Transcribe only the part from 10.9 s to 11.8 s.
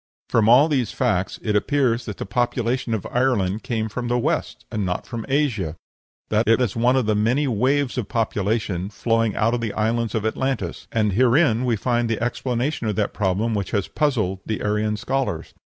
and herein we